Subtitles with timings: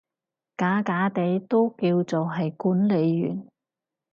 [0.57, 3.47] 假假地都叫做係管理員